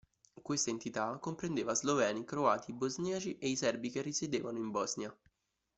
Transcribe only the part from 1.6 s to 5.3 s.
Sloveni, Croati, Bosniaci e i Serbi che risiedevano in Bosnia.